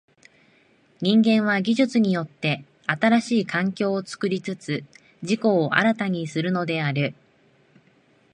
[0.99, 4.83] 人間は技術によって新しい環境を作りつつ
[5.21, 7.13] 自己を新たにするのである。